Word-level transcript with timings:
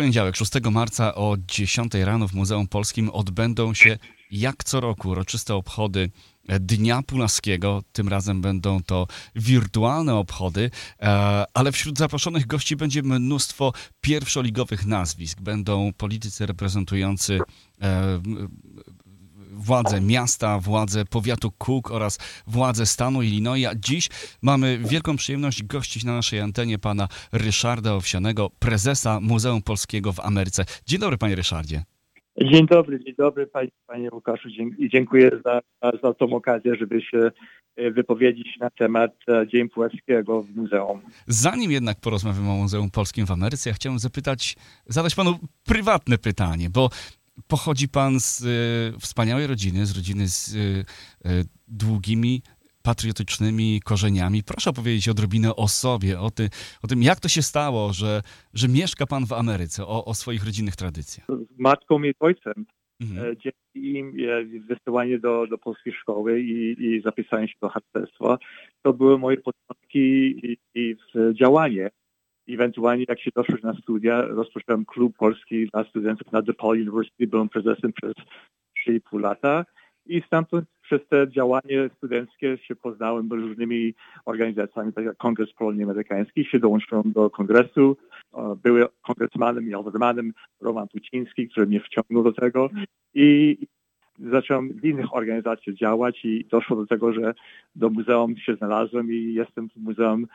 poniedziałek, 0.00 0.36
6 0.36 0.52
marca 0.70 1.14
o 1.14 1.36
10 1.48 1.94
rano 1.94 2.28
w 2.28 2.32
Muzeum 2.32 2.68
Polskim 2.68 3.10
odbędą 3.10 3.74
się 3.74 3.98
jak 4.30 4.64
co 4.64 4.80
roku 4.80 5.08
uroczyste 5.08 5.54
obchody 5.54 6.10
Dnia 6.60 7.02
Pulaskiego. 7.02 7.82
Tym 7.92 8.08
razem 8.08 8.40
będą 8.40 8.82
to 8.82 9.06
wirtualne 9.34 10.14
obchody, 10.14 10.70
e, 11.00 11.44
ale 11.54 11.72
wśród 11.72 11.98
zaproszonych 11.98 12.46
gości 12.46 12.76
będzie 12.76 13.02
mnóstwo 13.02 13.72
pierwszoligowych 14.00 14.86
nazwisk. 14.86 15.40
Będą 15.40 15.92
politycy 15.92 16.46
reprezentujący 16.46 17.38
e, 17.82 18.20
władze 19.60 20.00
miasta, 20.00 20.58
władze 20.58 21.04
powiatu 21.04 21.50
Cook 21.58 21.90
oraz 21.90 22.18
władze 22.46 22.86
stanu 22.86 23.22
Illinois. 23.22 23.66
A 23.66 23.74
dziś 23.74 24.08
mamy 24.42 24.78
wielką 24.78 25.16
przyjemność 25.16 25.62
gościć 25.62 26.04
na 26.04 26.14
naszej 26.14 26.40
antenie 26.40 26.78
pana 26.78 27.08
Ryszarda 27.32 27.94
Owsianego, 27.94 28.50
prezesa 28.58 29.20
Muzeum 29.20 29.62
Polskiego 29.62 30.12
w 30.12 30.20
Ameryce. 30.20 30.64
Dzień 30.86 31.00
dobry, 31.00 31.18
panie 31.18 31.34
Ryszardzie. 31.34 31.82
Dzień 32.42 32.66
dobry, 32.66 33.04
dzień 33.04 33.14
dobry 33.18 33.46
panie, 33.46 33.68
panie 33.86 34.08
Łukaszu 34.12 34.48
i 34.78 34.88
dziękuję 34.88 35.30
za, 35.44 35.60
za 36.02 36.14
tą 36.14 36.32
okazję, 36.32 36.74
żeby 36.80 37.02
się 37.02 37.30
e, 37.76 37.90
wypowiedzieć 37.90 38.48
na 38.60 38.70
temat 38.70 39.10
e, 39.28 39.46
Dzień 39.48 39.68
Płaskiego 39.68 40.42
w 40.42 40.56
muzeum. 40.56 41.00
Zanim 41.26 41.70
jednak 41.70 42.00
porozmawiamy 42.00 42.50
o 42.50 42.56
Muzeum 42.56 42.90
Polskim 42.90 43.26
w 43.26 43.30
Ameryce, 43.30 43.70
ja 43.70 43.74
chciałem 43.74 43.98
zapytać, 43.98 44.56
zadać 44.86 45.14
panu 45.14 45.38
prywatne 45.66 46.18
pytanie, 46.18 46.70
bo 46.70 46.90
pochodzi 47.48 47.88
pan 47.88 48.20
z 48.20 48.40
y, 48.96 49.00
wspaniałej 49.00 49.46
rodziny, 49.46 49.86
z 49.86 49.96
rodziny 49.96 50.28
z 50.28 50.54
y, 50.54 50.58
y, 50.58 51.44
długimi, 51.68 52.42
patriotycznymi 52.82 53.80
korzeniami. 53.84 54.42
Proszę 54.42 54.70
opowiedzieć 54.70 55.08
odrobinę 55.08 55.56
o 55.56 55.68
sobie, 55.68 56.20
o, 56.20 56.30
ty, 56.30 56.48
o 56.82 56.86
tym, 56.86 57.02
jak 57.02 57.20
to 57.20 57.28
się 57.28 57.42
stało, 57.42 57.92
że, 57.92 58.22
że 58.54 58.68
mieszka 58.68 59.06
pan 59.06 59.26
w 59.26 59.32
Ameryce, 59.32 59.86
o, 59.86 60.04
o 60.04 60.14
swoich 60.14 60.44
rodzinnych 60.44 60.76
tradycjach. 60.76 61.26
Z 61.28 61.58
matką 61.58 62.02
i 62.02 62.14
ojcem. 62.20 62.66
Mhm. 63.00 63.36
Dzięki 63.36 63.98
im 63.98 64.16
wysyłanie 64.68 65.18
do, 65.18 65.46
do 65.46 65.58
polskiej 65.58 65.92
szkoły 65.92 66.40
i, 66.40 66.84
i 66.84 67.02
zapisanie 67.02 67.48
się 67.48 67.54
do 67.62 67.68
harcerstwa, 67.68 68.38
to 68.82 68.92
były 68.92 69.18
moje 69.18 69.36
początki 69.36 69.98
i, 70.46 70.58
i 70.74 70.96
działanie 71.40 71.90
ewentualnie 72.60 73.04
jak 73.08 73.20
się 73.20 73.30
doszło 73.36 73.56
na 73.62 73.74
studia, 73.74 74.22
rozpocząłem 74.22 74.84
klub 74.84 75.16
polski 75.16 75.66
dla 75.66 75.84
studentów 75.84 76.32
na 76.32 76.42
DePaul 76.42 76.80
University, 76.80 77.26
byłem 77.26 77.48
prezesem 77.48 77.92
przez 77.92 78.12
3,5 78.88 79.20
lata 79.20 79.64
i 80.06 80.22
stamtąd 80.26 80.64
przez 80.82 81.00
te 81.08 81.26
działanie 81.28 81.90
studenckie 81.96 82.58
się 82.58 82.76
poznałem 82.76 83.28
z 83.28 83.32
różnymi 83.32 83.94
organizacjami, 84.24 84.92
tak 84.92 85.04
jak 85.04 85.16
Kongres 85.16 85.52
Polonii 85.52 85.82
Amerykański, 85.82 86.44
się 86.44 86.58
dołączyłem 86.58 87.12
do 87.12 87.30
kongresu, 87.30 87.96
były 88.62 88.86
kongresmanem 89.02 89.68
i 89.68 89.74
aldermanem 89.74 90.32
Roman 90.60 90.88
Puciński, 90.88 91.48
który 91.48 91.66
mnie 91.66 91.80
wciągnął 91.80 92.22
do 92.22 92.32
tego 92.32 92.70
i 93.14 93.58
zacząłem 94.18 94.72
w 94.72 94.84
innych 94.84 95.14
organizacjach 95.14 95.76
działać 95.76 96.24
i 96.24 96.44
doszło 96.50 96.76
do 96.76 96.86
tego, 96.86 97.12
że 97.12 97.34
do 97.74 97.90
muzeum 97.90 98.36
się 98.36 98.54
znalazłem 98.54 99.12
i 99.12 99.34
jestem 99.34 99.68
w 99.68 99.76
muzeum 99.76 100.26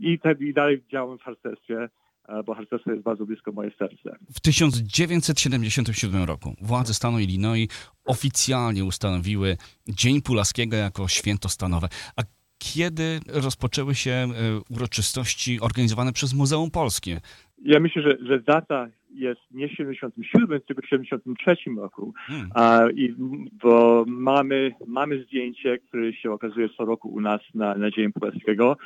i, 0.00 0.18
te, 0.18 0.32
i 0.40 0.52
dalej 0.52 0.82
działam 0.92 1.18
w 1.18 1.22
harcerstwie, 1.22 1.88
e, 2.28 2.42
bo 2.42 2.54
harcerstwo 2.54 2.90
jest 2.90 3.02
bardzo 3.02 3.26
blisko 3.26 3.52
moje 3.52 3.70
serce. 3.70 4.16
W 4.34 4.40
1977 4.40 6.24
roku 6.24 6.54
władze 6.60 6.94
stanu 6.94 7.18
Illinois 7.18 7.68
oficjalnie 8.04 8.84
ustanowiły 8.84 9.56
Dzień 9.88 10.22
Pulaskiego 10.22 10.76
jako 10.76 11.08
święto 11.08 11.48
stanowe. 11.48 11.88
A 12.16 12.22
kiedy 12.58 13.20
rozpoczęły 13.28 13.94
się 13.94 14.10
e, 14.10 14.26
uroczystości 14.70 15.60
organizowane 15.60 16.12
przez 16.12 16.34
Muzeum 16.34 16.70
Polskie? 16.70 17.20
Ja 17.62 17.80
myślę, 17.80 18.02
że, 18.02 18.16
że 18.26 18.40
data 18.40 18.88
jest 19.14 19.40
nie 19.50 19.68
w 19.68 19.72
77, 19.72 20.60
tylko 20.60 20.82
w 20.82 20.88
73 20.88 21.56
roku. 21.76 22.12
Hmm. 22.16 22.50
A, 22.54 22.80
i, 22.94 23.14
bo 23.62 24.04
mamy, 24.08 24.72
mamy 24.86 25.24
zdjęcie, 25.24 25.78
które 25.78 26.12
się 26.12 26.32
okazuje 26.32 26.68
co 26.68 26.84
roku 26.84 27.08
u 27.08 27.20
nas 27.20 27.40
na, 27.54 27.74
na 27.74 27.90
Dzień 27.90 28.12
Polskiego, 28.12 28.76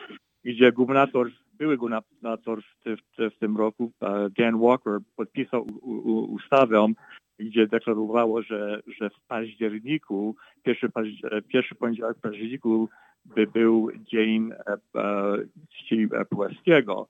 gdzie 0.44 0.72
gubernator, 0.72 1.30
były 1.54 1.76
gubernator 1.76 2.62
w, 2.62 2.96
w, 3.18 3.38
tym 3.38 3.56
roku, 3.56 3.92
Dan 4.38 4.60
Walker, 4.60 4.98
podpisał 5.16 5.66
u, 5.82 5.90
u, 5.90 6.32
ustawę, 6.32 6.86
gdzie 7.38 7.66
deklarowało, 7.66 8.42
że, 8.42 8.82
że 8.98 9.10
w 9.10 9.20
październiku, 9.28 10.36
pierwszy, 10.62 10.90
pierwszy 11.48 11.74
poniedziałek 11.74 12.18
w 12.18 12.20
październiku 12.20 12.88
by 13.24 13.46
był 13.46 13.90
Dzień 13.96 14.50
e, 14.52 14.76
e, 16.12 16.24
Polskiego. 16.24 17.08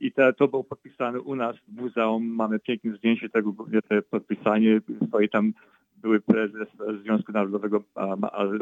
I 0.00 0.12
te, 0.12 0.32
to 0.32 0.48
było 0.48 0.64
podpisane 0.64 1.20
u 1.20 1.36
nas 1.36 1.56
w 1.56 1.80
muzeum. 1.80 2.26
Mamy 2.26 2.58
piękne 2.58 2.96
zdjęcie 2.96 3.28
tego, 3.28 3.54
te 3.88 4.02
podpisanie. 4.02 4.80
Stoi 5.08 5.28
tam 5.28 5.52
były 5.96 6.20
prezes 6.20 6.68
Związku 7.02 7.32
Narodowego 7.32 7.82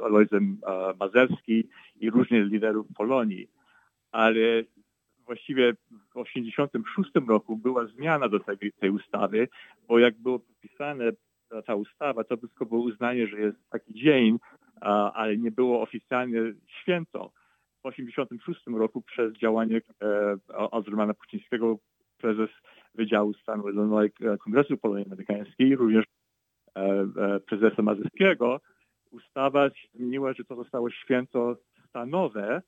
Alojzy 0.02 0.40
Mazerski 1.00 1.64
i 2.00 2.10
różnych 2.10 2.50
liderów 2.50 2.86
Polonii. 2.96 3.48
Ale 4.12 4.64
właściwie 5.26 5.72
w 5.72 6.24
1986 6.24 7.28
roku 7.28 7.56
była 7.56 7.86
zmiana 7.86 8.28
do 8.28 8.40
tej, 8.40 8.72
tej 8.72 8.90
ustawy, 8.90 9.48
bo 9.88 9.98
jak 9.98 10.14
było 10.18 10.38
podpisane 10.38 11.12
ta 11.66 11.74
ustawa, 11.74 12.24
to 12.24 12.36
wszystko 12.36 12.66
było 12.66 12.80
uznanie, 12.80 13.26
że 13.26 13.40
jest 13.40 13.70
taki 13.70 13.94
dzień, 13.94 14.38
ale 15.14 15.36
nie 15.36 15.50
było 15.50 15.82
oficjalnie 15.82 16.40
święto. 16.66 17.32
W 17.78 17.82
1986 17.82 18.66
roku 18.66 19.02
przez 19.02 19.32
działanie 19.32 19.80
e, 20.02 20.36
Aldermana 20.72 21.14
Pucińskiego, 21.14 21.78
prezes 22.18 22.50
Wydziału 22.94 23.34
Stanu 23.34 23.68
Illinois 23.68 24.12
e, 24.20 24.38
Kongresu 24.38 24.76
Polonii 24.76 25.06
Amerykańskiej, 25.06 25.76
również 25.76 26.04
e, 26.74 27.40
prezesa 27.40 27.82
Mazurskiego, 27.82 28.60
ustawa 29.10 29.70
zmieniła, 29.94 30.32
że 30.32 30.44
to 30.44 30.56
zostało 30.56 30.90
święto 30.90 31.56
stanowe, 31.88 32.62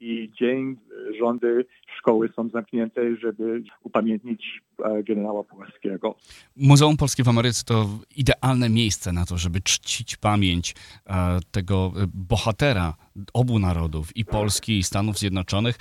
i 0.00 0.30
dzień 0.40 0.76
rządy 1.20 1.64
szkoły 1.98 2.28
są 2.36 2.48
zamknięte, 2.48 3.16
żeby 3.16 3.62
upamiętnić 3.82 4.60
e, 4.84 5.02
generała 5.02 5.44
Pułaskiego. 5.44 6.14
Muzeum 6.56 6.96
Polskie 6.96 7.24
w 7.24 7.28
Ameryce 7.28 7.64
to 7.64 7.88
idealne 8.16 8.68
miejsce 8.68 9.12
na 9.12 9.26
to, 9.26 9.38
żeby 9.38 9.60
czcić 9.60 10.16
pamięć 10.16 10.74
e, 11.06 11.38
tego 11.50 11.92
bohatera 12.14 12.94
obu 13.34 13.58
narodów, 13.58 14.16
i 14.16 14.24
Polski, 14.24 14.78
i 14.78 14.82
Stanów 14.82 15.18
Zjednoczonych. 15.18 15.76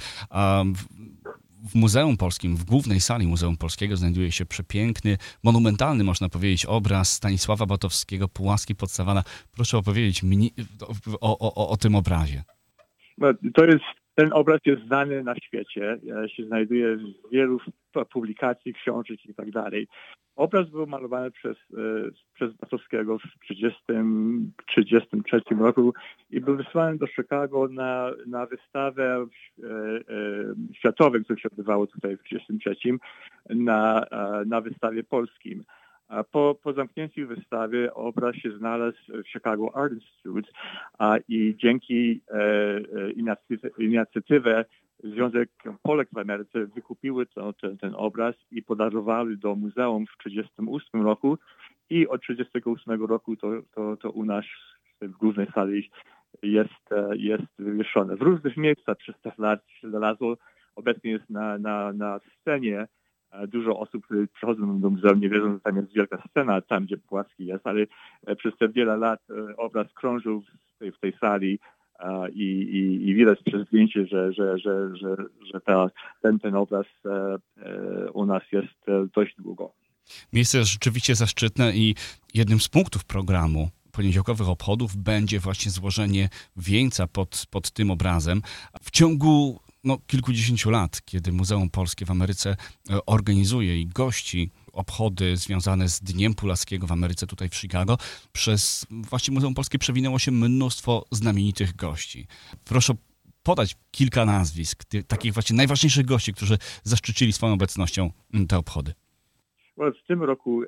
W 1.72 1.76
Muzeum 1.76 2.18
Polskim, 2.18 2.56
w 2.56 2.64
głównej 2.64 3.00
sali 3.00 3.28
Muzeum 3.28 3.58
Polskiego 3.58 3.98
znajduje 3.98 4.32
się 4.32 4.46
przepiękny, 4.46 5.18
monumentalny, 5.44 6.04
można 6.04 6.30
powiedzieć, 6.30 6.66
obraz 6.66 7.14
Stanisława 7.14 7.66
Batowskiego, 7.66 8.28
Pułaski 8.28 8.76
Podstawana. 8.76 9.24
Proszę 9.52 9.78
opowiedzieć 9.78 10.22
o, 11.22 11.40
o, 11.40 11.56
o, 11.56 11.70
o 11.70 11.78
tym 11.78 11.96
obrazie. 11.96 12.44
No, 13.18 13.34
to 13.54 13.66
jest 13.66 13.99
ten 14.20 14.34
obraz 14.34 14.60
jest 14.66 14.86
znany 14.86 15.24
na 15.24 15.36
świecie, 15.36 15.98
e, 16.24 16.30
się 16.30 16.46
znajduje 16.46 16.96
w 16.98 17.02
wielu 17.32 17.60
publikacji, 18.12 18.74
książek 18.74 19.26
i 19.26 19.34
tak 19.34 19.52
dalej. 19.52 19.88
Obraz 20.36 20.70
był 20.70 20.88
malowany 20.88 21.32
przez, 21.32 21.58
e, 21.58 22.10
przez 22.34 22.54
Batowskiego 22.54 23.18
w 23.18 23.22
1933 23.48 25.42
roku 25.60 25.94
i 26.30 26.42
był 26.42 26.58
wysłany 26.58 26.98
do 26.98 27.08
Chicago 27.08 27.68
na, 27.68 28.12
na 28.28 28.46
wystawę 28.46 29.26
e, 29.26 29.26
światową, 30.74 31.24
która 31.24 31.40
się 31.40 31.50
odbywało 31.50 31.88
tutaj 31.88 32.18
w 32.18 32.24
1933, 32.24 33.56
na, 33.56 34.06
na 34.46 34.62
wystawie 34.62 35.04
polskim. 35.04 35.64
Po, 36.32 36.56
po 36.64 36.74
zamknięciu 36.74 37.28
wystawy 37.28 37.94
obraz 37.94 38.36
się 38.36 38.58
znalazł 38.58 38.98
w 39.08 39.30
Chicago 39.30 39.76
Art 39.76 39.94
Institute 39.94 40.50
i 41.28 41.56
dzięki 41.58 42.22
e, 42.32 42.36
e 42.36 43.12
inicjatywę 43.78 44.66
Związek 45.04 45.50
Polek 45.82 46.10
w 46.14 46.18
Ameryce 46.18 46.66
wykupiły 46.66 47.26
to, 47.26 47.54
ten, 47.54 47.78
ten 47.78 47.94
obraz 47.96 48.36
i 48.52 48.64
podarowali 48.64 49.38
do 49.38 49.56
muzeum 49.56 50.06
w 50.06 50.24
1938 50.24 51.02
roku 51.02 51.38
i 51.90 52.08
od 52.08 52.22
1938 52.22 53.06
roku 53.06 53.36
to, 53.36 53.48
to, 53.76 53.98
to 53.98 54.12
u 54.12 54.26
nas 54.26 54.46
w 55.02 55.12
głównej 55.12 55.48
sali 55.56 55.90
jest, 56.44 56.92
e, 56.92 57.18
jest 57.18 57.44
wywieszone. 57.60 58.16
W 58.16 58.22
różnych 58.22 58.58
miejscach 58.58 58.98
przez 58.98 59.16
te 59.22 59.32
lat 59.38 59.60
się 59.68 59.90
znalazło. 59.90 60.38
Obecnie 60.76 61.12
jest 61.12 61.30
na, 61.30 61.58
na, 61.58 61.94
na 61.94 62.20
scenie 62.20 62.88
Dużo 63.48 63.80
osób, 63.80 64.06
które 64.06 64.28
przychodzą 64.28 64.80
do 64.82 64.90
muzeum, 64.90 65.20
nie 65.20 65.30
wierzą, 65.30 65.54
że 65.54 65.60
tam 65.60 65.76
jest 65.76 65.94
wielka 65.94 66.24
scena, 66.30 66.62
tam 66.62 66.86
gdzie 66.86 66.98
Płaski 66.98 67.46
jest, 67.46 67.68
ale 67.68 67.86
e, 68.28 68.36
przez 68.36 68.58
te 68.58 68.70
wiele 68.70 68.98
lat 68.98 69.20
e, 69.30 69.58
obraz 69.58 69.94
krążył 69.94 70.42
w 70.42 70.80
tej, 70.80 70.92
w 70.92 71.00
tej 71.00 71.14
sali 71.14 71.60
i, 72.34 72.44
i, 72.44 73.10
i 73.10 73.16
widać 73.16 73.40
przez 73.46 73.68
zdjęcie, 73.68 74.06
że, 74.06 74.34
że, 74.34 74.58
że, 74.58 74.96
że, 74.96 75.16
że 75.54 75.62
ta, 75.62 75.90
ten, 76.22 76.40
ten 76.40 76.56
obraz 76.56 76.86
e, 77.06 78.12
u 78.12 78.26
nas 78.26 78.44
jest 78.52 79.12
dość 79.16 79.36
długo. 79.40 79.74
Miejsce 80.34 80.58
jest 80.58 80.72
rzeczywiście 80.72 81.16
zaszczytne 81.16 81.72
i 81.76 81.96
jednym 82.34 82.60
z 82.60 82.68
punktów 82.68 83.06
programu 83.06 83.70
poniedziałkowych 83.92 84.50
obchodów 84.50 84.96
będzie 84.96 85.40
właśnie 85.40 85.72
złożenie 85.72 86.30
wieńca 86.58 87.08
pod, 87.08 87.46
pod 87.50 87.72
tym 87.72 87.92
obrazem. 87.92 88.42
W 88.82 88.92
ciągu 88.92 89.60
no, 89.84 89.98
kilkudziesięciu 90.08 90.70
lat, 90.70 91.02
kiedy 91.06 91.32
Muzeum 91.32 91.70
Polskie 91.70 92.06
w 92.06 92.12
Ameryce 92.12 92.50
e, 92.90 93.06
organizuje 93.06 93.82
i 93.82 93.88
gości 93.88 94.52
obchody 94.74 95.38
związane 95.38 95.90
z 95.90 96.00
Dniem 96.00 96.34
Pulaskiego 96.34 96.88
w 96.88 96.92
Ameryce, 96.92 97.28
tutaj 97.28 97.50
w 97.50 97.56
Chicago, 97.56 97.98
przez 98.32 98.86
właśnie 98.90 99.34
Muzeum 99.34 99.54
Polskie 99.54 99.80
przewinęło 99.80 100.20
się 100.20 100.32
mnóstwo 100.32 101.06
znamienitych 101.12 101.76
gości. 101.76 102.28
Proszę 102.64 102.94
podać 103.44 103.76
kilka 103.92 104.26
nazwisk, 104.26 104.84
takich 105.08 105.34
właśnie 105.34 105.56
najważniejszych 105.56 106.06
gości, 106.06 106.34
którzy 106.34 106.58
zaszczycili 106.84 107.34
swoją 107.34 107.54
obecnością 107.54 108.12
te 108.48 108.58
obchody. 108.58 108.94
W 109.80 110.08
tym 110.08 110.24
roku 110.24 110.64
e, 110.64 110.68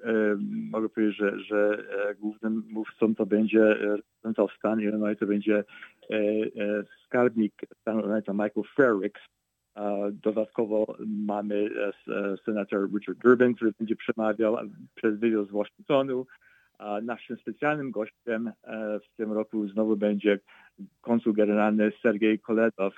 mogę 0.71 0.89
powiedzieć, 0.89 1.17
że, 1.17 1.39
że 1.39 1.83
e, 2.09 2.15
głównym 2.15 2.63
mówcą 2.69 3.15
to 3.15 3.25
będzie 3.25 3.59
reprezentant 3.73 4.51
stan 4.51 4.81
Illinois, 4.81 5.19
to 5.19 5.25
będzie 5.25 5.57
e, 5.57 6.15
e, 6.15 6.83
skarbnik 7.05 7.53
stanu 7.81 7.99
Illinois, 7.99 8.27
Michael 8.27 8.65
Frericks, 8.75 9.21
Dodatkowo 10.11 10.95
mamy 11.07 11.55
e, 11.55 12.13
e, 12.13 12.37
senator 12.45 12.89
Richard 12.93 13.17
Durbin, 13.17 13.55
który 13.55 13.71
będzie 13.79 13.95
przemawiał 13.95 14.57
przez 14.95 15.19
video 15.19 15.45
z 15.45 15.51
Waszyngtonu. 15.51 16.25
Naszym 17.03 17.37
specjalnym 17.37 17.91
gościem 17.91 18.47
e, 18.47 18.99
w 18.99 19.15
tym 19.17 19.31
roku 19.31 19.67
znowu 19.67 19.97
będzie 19.97 20.39
konsul 21.01 21.33
generalny 21.33 21.91
Sergiej 22.01 22.39
Koledow, 22.39 22.93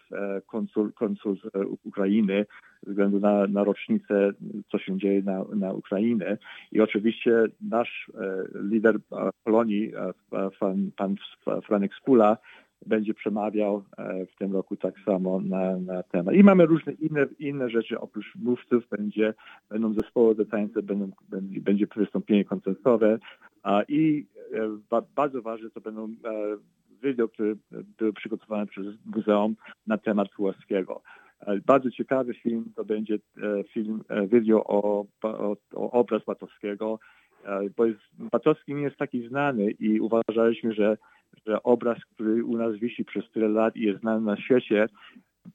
konsul, 0.48 0.94
konsul 0.94 1.38
z 1.38 1.42
Ukrainy, 1.84 2.46
ze 2.84 2.92
względu 2.92 3.20
na, 3.20 3.48
na 3.48 3.64
rocznicę, 3.64 4.32
co 4.72 4.78
się 4.78 4.98
dzieje 4.98 5.22
na, 5.22 5.44
na 5.56 5.74
Ukrainie. 5.74 6.38
I 6.72 6.82
oczywiście 6.82 7.44
nasz 7.62 8.12
lider 8.54 8.96
Polonii, 9.44 9.92
pan, 10.60 10.92
pan 10.98 11.16
Franek 11.66 11.94
Skula, 11.96 12.38
będzie 12.86 13.14
przemawiał 13.14 13.84
e, 13.98 14.26
w 14.26 14.36
tym 14.36 14.54
roku 14.54 14.76
tak 14.76 14.94
samo 15.06 15.42
na, 15.42 15.78
na 15.78 16.04
temat. 16.04 16.36
I 16.36 16.44
mamy 16.44 16.66
różne 16.66 16.94
inne, 16.94 17.26
inne 17.40 17.70
rzeczy, 17.70 18.00
oprócz 18.00 18.36
mówców 18.36 18.90
będzie, 18.90 19.34
będą 19.70 19.94
zespoły 19.94 20.36
do 20.36 20.46
tańca, 20.46 20.82
będą, 20.82 21.12
będzie, 21.62 21.88
wystąpienie 21.96 22.46
koncertowe 22.46 23.20
i 23.88 24.26
e, 24.54 25.04
bardzo 25.16 25.42
ważne 25.42 25.70
to 25.70 25.82
będą 25.82 26.06
e, 26.06 26.10
wideo, 27.04 27.28
które 27.28 27.54
były 27.98 28.14
przygotowane 28.14 28.68
przez 28.68 28.86
muzeum 29.16 29.56
na 29.88 29.98
temat 29.98 30.30
Puławskiego. 30.30 31.02
Bardzo 31.66 31.92
ciekawy 31.92 32.34
film 32.34 32.66
to 32.76 32.86
będzie 32.86 33.20
film, 33.70 34.04
video 34.28 34.64
o, 34.64 35.06
o, 35.24 35.56
o 35.76 35.92
obraz 35.92 36.26
Batowskiego, 36.26 37.00
bo 37.78 37.86
jest, 37.86 38.00
Batowski 38.20 38.74
nie 38.74 38.82
jest 38.82 38.98
taki 38.98 39.28
znany 39.28 39.72
i 39.72 40.00
uważaliśmy, 40.00 40.74
że 40.74 40.98
że 41.48 41.64
obraz, 41.64 41.98
który 42.16 42.46
u 42.46 42.58
nas 42.58 42.76
wisi 42.76 43.06
przez 43.06 43.24
tyle 43.32 43.48
lat 43.48 43.76
i 43.76 43.82
jest 43.82 44.00
znany 44.02 44.26
na 44.26 44.38
świecie, 44.38 44.88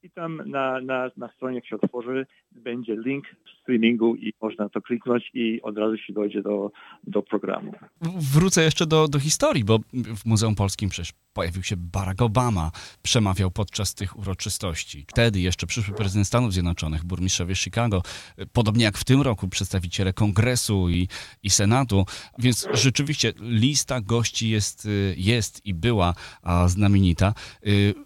i 0.03 0.11
tam 0.11 0.43
na, 0.47 0.81
na, 0.81 1.11
na 1.17 1.29
stronie, 1.33 1.55
jak 1.55 1.67
się 1.67 1.77
otworzy, 1.77 2.27
będzie 2.53 2.97
link 2.97 3.25
streamingu 3.63 4.17
i 4.17 4.33
można 4.43 4.69
to 4.69 4.81
kliknąć 4.81 5.31
i 5.35 5.63
od 5.63 5.79
razu 5.79 5.97
się 5.97 6.13
dojdzie 6.13 6.43
do, 6.43 6.71
do 7.05 7.23
programu. 7.23 7.73
Wrócę 8.35 8.63
jeszcze 8.63 8.87
do, 8.87 9.09
do 9.09 9.19
historii, 9.19 9.65
bo 9.65 9.79
w 9.93 10.27
Muzeum 10.27 10.55
Polskim 10.55 10.89
przecież 10.89 11.13
pojawił 11.33 11.63
się 11.63 11.77
Barack 11.77 12.23
Obama, 12.23 12.71
przemawiał 13.03 13.51
podczas 13.51 13.95
tych 13.95 14.19
uroczystości. 14.19 15.05
Wtedy 15.09 15.41
jeszcze 15.41 15.67
przyszły 15.67 15.95
prezydent 15.95 16.27
Stanów 16.27 16.53
Zjednoczonych, 16.53 17.05
burmistrzowie 17.05 17.55
Chicago, 17.55 18.03
podobnie 18.53 18.85
jak 18.85 18.99
w 18.99 19.05
tym 19.05 19.23
roku 19.23 19.49
przedstawiciele 19.49 20.13
Kongresu 20.13 20.91
i, 20.91 21.09
i 21.43 21.51
Senatu, 21.51 22.07
więc 22.39 22.69
rzeczywiście 22.73 23.33
lista 23.41 24.01
gości 24.01 24.51
jest, 24.51 24.89
jest 25.17 25.67
i 25.67 25.75
była 25.75 26.15
znamienita. 26.67 27.35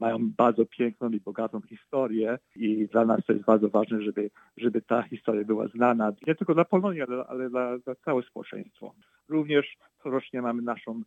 mają 0.00 0.18
bardzo 0.36 0.66
piękną 0.66 1.10
i 1.10 1.20
bogatą 1.20 1.60
historię 1.60 2.38
i 2.56 2.88
dla 2.88 3.04
nas 3.04 3.20
to 3.26 3.32
jest 3.32 3.44
bardzo 3.44 3.68
ważne, 3.68 4.02
żeby, 4.02 4.30
żeby 4.56 4.82
ta 4.82 5.02
historia 5.02 5.44
była 5.44 5.68
znana 5.68 6.12
nie 6.26 6.34
tylko 6.34 6.54
dla 6.54 6.64
Polonii, 6.64 7.02
ale, 7.02 7.26
ale 7.26 7.50
dla, 7.50 7.78
dla 7.78 7.94
całe 7.94 8.22
społeczeństwo. 8.22 8.94
Również 9.28 9.76
corocznie 10.02 10.42
mamy 10.42 10.62
naszą 10.62 11.02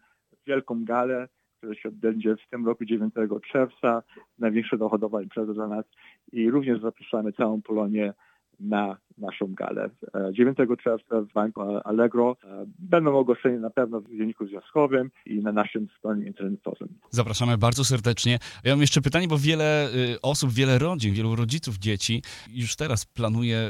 wielką 0.48 0.86
galę, 0.86 1.28
która 1.58 1.76
się 1.76 1.90
odbędzie 1.90 2.36
w 2.36 2.50
tym 2.50 2.66
roku 2.66 2.86
9 2.86 3.14
czerwca, 3.52 4.04
największa 4.40 4.78
dochodowa 4.78 5.22
impreza 5.22 5.54
dla 5.54 5.68
nas 5.68 5.86
i 6.32 6.50
również 6.50 6.82
zapraszamy 6.82 7.34
całą 7.34 7.62
Polonię 7.62 8.14
na 8.60 8.98
naszą 9.18 9.54
galę. 9.54 9.90
9 10.32 10.58
czerwca 10.84 11.22
w 11.22 11.34
Banku 11.34 11.62
Allegro 11.62 12.36
będą 12.80 13.18
ogłoszenia 13.18 13.60
na 13.60 13.70
pewno 13.70 14.02
w 14.02 14.10
dzienniku 14.10 14.48
związkowym 14.48 15.12
i 15.26 15.40
na 15.40 15.52
naszym 15.52 15.88
stronie 16.00 16.28
internetowym. 16.28 16.88
Zapraszamy 17.10 17.58
bardzo 17.58 17.84
serdecznie. 17.84 18.40
Ja 18.64 18.72
mam 18.72 18.82
jeszcze 18.82 19.02
pytanie, 19.02 19.28
bo 19.28 19.38
wiele 19.38 19.90
y, 20.14 20.22
osób, 20.22 20.52
wiele 20.52 20.80
rodzin, 20.80 21.14
wielu 21.14 21.36
rodziców 21.36 21.78
dzieci 21.78 22.22
już 22.54 22.76
teraz 22.76 23.06
planuje 23.06 23.70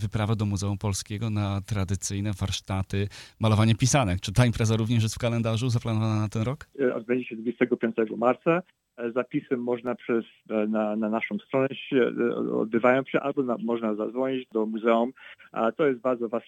wyprawę 0.00 0.36
do 0.36 0.46
Muzeum 0.46 0.78
Polskiego 0.78 1.30
na 1.30 1.60
tradycyjne 1.60 2.32
warsztaty 2.32 3.08
malowanie 3.40 3.74
pisanek. 3.74 4.20
Czy 4.20 4.32
ta 4.32 4.46
impreza 4.46 4.76
również 4.76 5.02
jest 5.02 5.14
w 5.14 5.18
kalendarzu 5.18 5.68
zaplanowana 5.68 6.20
na 6.20 6.28
ten 6.28 6.42
rok? 6.42 6.66
Odbędzie 6.94 7.24
się 7.24 7.36
25 7.36 7.96
marca. 8.16 8.62
E, 8.96 9.10
zapisy 9.10 9.56
można 9.56 9.94
przez, 9.94 10.24
e, 10.50 10.66
na, 10.66 10.96
na 10.96 11.08
naszą 11.08 11.38
stronę 11.38 11.68
się 11.68 11.96
e, 11.96 12.36
odbywają 12.36 13.04
się, 13.04 13.20
albo 13.20 13.42
na, 13.42 13.56
można 13.64 13.94
zadzwonić 13.94 14.48
do 14.52 14.66
muzeum. 14.66 15.12
A 15.52 15.72
to 15.72 15.86
jest 15.86 16.00
bardzo 16.00 16.28
was, 16.28 16.42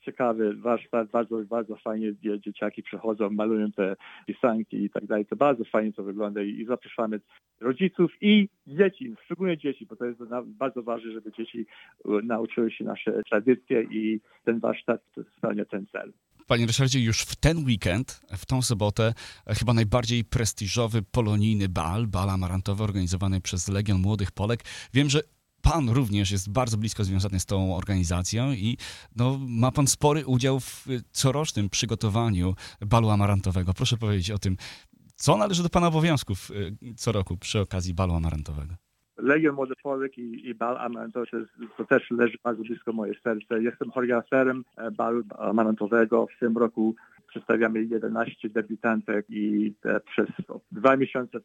ciekawy 0.00 0.54
warsztat, 0.54 1.10
bardzo, 1.10 1.44
bardzo 1.44 1.76
fajnie 1.76 2.12
dzieciaki 2.38 2.82
przychodzą, 2.82 3.30
malują 3.30 3.72
te 3.72 3.96
pisanki 4.26 4.84
i 4.84 4.90
tak 4.90 5.06
dalej. 5.06 5.26
To 5.26 5.36
bardzo 5.36 5.64
fajnie 5.64 5.92
to 5.92 6.02
wygląda 6.02 6.42
i, 6.42 6.48
i 6.48 6.64
zapraszamy 6.64 7.20
rodziców 7.60 8.12
i 8.20 8.48
dzieci, 8.66 9.14
szczególnie 9.24 9.58
dzieci, 9.58 9.86
bo 9.86 9.96
to 9.96 10.04
jest 10.04 10.20
bardzo 10.46 10.82
ważne, 10.82 11.12
żeby 11.12 11.32
dzieci 11.32 11.66
nauczyły 12.04 12.70
się 12.70 12.84
nasze 12.84 13.22
tradycje 13.22 13.82
i 13.82 14.20
ten 14.44 14.58
warsztat 14.58 15.02
spełnia 15.36 15.64
ten 15.64 15.86
cel. 15.86 16.12
Panie 16.50 16.66
Ryszardzie, 16.66 17.00
już 17.00 17.22
w 17.22 17.36
ten 17.36 17.64
weekend, 17.64 18.20
w 18.36 18.46
tą 18.46 18.62
sobotę, 18.62 19.14
e, 19.46 19.54
chyba 19.54 19.72
najbardziej 19.72 20.24
prestiżowy 20.24 21.02
polonijny 21.02 21.68
bal, 21.68 22.06
bal 22.06 22.30
amarantowy 22.30 22.84
organizowany 22.84 23.40
przez 23.40 23.68
Legion 23.68 24.00
Młodych 24.00 24.32
Polek. 24.32 24.64
Wiem, 24.94 25.10
że 25.10 25.22
Pan 25.62 25.88
również 25.88 26.30
jest 26.30 26.50
bardzo 26.50 26.76
blisko 26.76 27.04
związany 27.04 27.40
z 27.40 27.46
tą 27.46 27.76
organizacją 27.76 28.52
i 28.52 28.76
no, 29.16 29.38
ma 29.40 29.72
Pan 29.72 29.86
spory 29.86 30.26
udział 30.26 30.60
w 30.60 30.86
corocznym 31.12 31.70
przygotowaniu 31.70 32.54
balu 32.80 33.10
amarantowego. 33.10 33.74
Proszę 33.74 33.96
powiedzieć 33.96 34.30
o 34.30 34.38
tym, 34.38 34.56
co 35.16 35.36
należy 35.36 35.62
do 35.62 35.70
Pana 35.70 35.86
obowiązków 35.86 36.50
e, 36.50 36.94
co 36.96 37.12
roku 37.12 37.36
przy 37.36 37.60
okazji 37.60 37.94
balu 37.94 38.14
amarantowego. 38.14 38.89
Legion 39.22 39.54
Młody 39.54 39.74
Polek 39.82 40.18
i, 40.18 40.48
i 40.48 40.54
Bal 40.54 40.78
Amanto 40.78 41.22
to, 41.76 41.84
też 41.84 42.10
leży 42.10 42.38
bardzo 42.44 42.62
blisko 42.62 42.92
moje 42.92 43.14
serce. 43.14 43.62
Jestem 43.62 43.90
choreograferem 43.90 44.64
e, 44.76 44.90
balu 44.90 45.22
amarantowego. 45.38 46.26
W 46.26 46.40
tym 46.40 46.58
roku 46.58 46.94
przedstawiamy 47.28 47.82
11 47.84 48.48
debiutantek 48.48 49.26
i 49.28 49.74
e, 49.84 50.00
przez 50.00 50.28
dwa 50.72 50.96
miesiące 50.96 51.38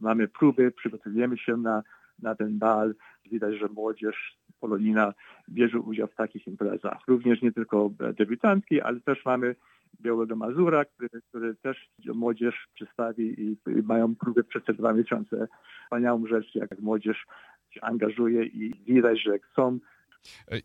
mamy 0.00 0.28
próby, 0.28 0.70
przygotowujemy 0.70 1.38
się 1.38 1.56
na, 1.56 1.82
na 2.22 2.34
ten 2.34 2.58
bal. 2.58 2.94
Widać, 3.30 3.54
że 3.54 3.68
młodzież 3.68 4.38
polonina 4.60 5.14
bierze 5.48 5.78
udział 5.80 6.08
w 6.08 6.14
takich 6.14 6.46
imprezach. 6.46 6.98
Również 7.08 7.42
nie 7.42 7.52
tylko 7.52 7.90
debiutantki, 8.18 8.80
ale 8.80 9.00
też 9.00 9.24
mamy 9.24 9.54
Białego 10.00 10.36
Mazura, 10.36 10.84
który, 10.84 11.08
który 11.28 11.54
też 11.54 11.90
młodzież 12.14 12.68
przedstawi 12.74 13.42
i, 13.42 13.56
i 13.66 13.82
mają 13.82 14.16
próby 14.16 14.44
przez 14.44 14.64
te 14.64 14.74
dwa 14.74 14.92
miesiące. 14.92 15.48
Wspaniałą 15.84 16.26
rzecz, 16.26 16.54
jak 16.54 16.80
młodzież 16.80 17.26
się 17.70 17.80
angażuje 17.80 18.44
i 18.44 18.84
widać, 18.86 19.22
że 19.22 19.38
chcą 19.38 19.78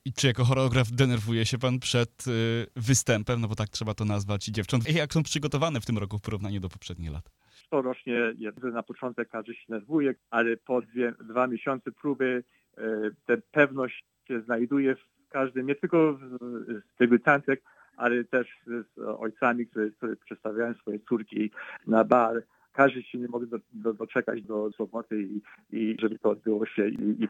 i 0.06 0.14
czy 0.14 0.28
jako 0.28 0.44
choreograf 0.44 0.92
denerwuje 0.92 1.46
się 1.46 1.58
pan 1.58 1.80
przed 1.80 2.28
y, 2.28 2.66
występem, 2.76 3.42
no 3.42 3.48
bo 3.48 3.56
tak 3.56 3.70
trzeba 3.70 3.94
to 3.94 4.06
nazwać, 4.06 4.46
dziewcząt? 4.46 4.90
I 4.90 4.94
jak 4.94 5.14
są 5.14 5.24
przygotowane 5.24 5.82
w 5.82 5.86
tym 5.86 5.98
roku 5.98 6.18
w 6.18 6.22
porównaniu 6.22 6.60
do 6.60 6.70
poprzednich 6.70 7.12
lat? 7.12 7.30
Corocznie 7.70 8.34
na 8.74 8.84
początek 8.84 9.30
każdy 9.30 9.54
się 9.54 9.66
nerwuje, 9.70 10.16
ale 10.30 10.58
po 10.58 10.82
dwie, 10.82 11.14
dwa 11.30 11.48
miesiące 11.48 11.92
próby 11.92 12.44
y, 12.78 12.82
tę 13.26 13.38
pewność 13.52 14.06
się 14.28 14.42
znajduje 14.42 14.96
w 14.96 15.30
każdym, 15.30 15.68
nie 15.68 15.76
tylko 15.76 16.20
z 16.68 16.98
debiutantek, 17.00 17.64
ale 17.98 18.24
też 18.24 18.48
z 18.66 19.00
ojcami, 19.20 19.68
którzy, 19.68 19.92
którzy 19.92 20.76
swoje 20.82 21.00
córki 21.00 21.52
na 21.88 22.04
bar. 22.04 22.44
Każdy 22.74 23.04
się 23.04 23.18
nie 23.18 23.28
mógł 23.28 23.46
do, 23.46 23.58
do, 23.74 23.94
doczekać 23.94 24.42
do 24.42 24.72
soboty 24.72 25.22
i, 25.22 25.42
i 25.72 25.98
żeby 26.00 26.20
to 26.20 26.30
odbyło 26.30 26.66
się 26.66 26.88
i, 26.88 27.24
i 27.24 27.28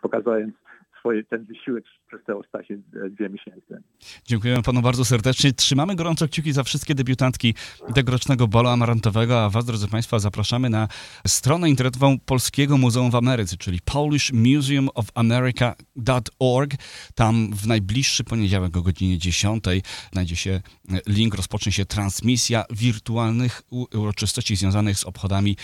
swoje, 1.04 1.24
ten 1.24 1.46
wysiłek 1.46 1.84
przez 2.08 2.24
te 2.26 2.36
ostatnie 2.36 2.78
dwie 3.10 3.30
miesiące. 3.30 3.82
Dziękujemy 4.26 4.62
panu 4.62 4.82
bardzo 4.82 5.06
serdecznie. 5.06 5.54
Trzymamy 5.54 5.96
gorąco 5.96 6.28
kciuki 6.28 6.54
za 6.54 6.64
wszystkie 6.64 6.96
debiutantki 6.96 7.54
tegorocznego 7.96 8.48
balu 8.48 8.70
amarantowego, 8.70 9.44
a 9.44 9.50
was, 9.50 9.66
drodzy 9.66 9.88
państwo, 9.88 10.20
zapraszamy 10.20 10.70
na 10.70 10.88
stronę 11.28 11.70
internetową 11.70 12.20
Polskiego 12.20 12.78
Muzeum 12.78 13.12
w 13.12 13.16
Ameryce, 13.16 13.58
czyli 13.58 13.80
polishmuseumofamerica.org. 13.86 16.72
Tam 17.16 17.54
w 17.54 17.68
najbliższy 17.68 18.24
poniedziałek 18.24 18.78
o 18.78 18.82
godzinie 18.82 19.18
10 19.18 19.64
znajdzie 20.12 20.36
się 20.36 20.62
link, 21.08 21.36
rozpocznie 21.36 21.72
się 21.72 21.86
transmisja 21.86 22.64
wirtualnych 22.70 23.62
uroczystości 23.94 24.56
związanych 24.56 24.98
z 24.98 25.04
obchodami 25.04 25.58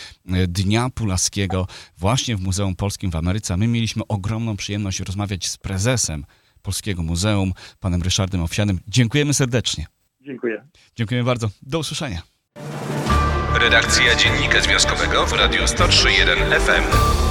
Dnia 0.47 0.89
Pulaskiego 0.89 1.67
właśnie 1.97 2.35
w 2.35 2.41
Muzeum 2.41 2.75
Polskim 2.75 3.11
w 3.11 3.15
Ameryce. 3.15 3.57
My 3.57 3.67
mieliśmy 3.67 4.03
ogromną 4.07 4.57
przyjemność 4.57 4.99
rozmawiać 4.99 5.28
rozmawiać 5.29 5.47
z 5.47 5.57
prezesem 5.57 6.25
Polskiego 6.61 7.03
Muzeum, 7.03 7.53
panem 7.79 8.01
Ryszardem 8.01 8.41
Owsianym. 8.41 8.79
Dziękujemy 8.87 9.33
serdecznie. 9.33 9.85
Dziękuję. 10.21 10.63
Dziękujemy 10.95 11.25
bardzo. 11.25 11.49
Do 11.61 11.79
usłyszenia. 11.79 12.21
Redakcja 13.61 14.15
Dziennika 14.15 14.61
Związkowego 14.61 15.25
w 15.25 15.33
Radiu 15.33 15.61
103.1 15.61 16.59
FM. 16.59 17.28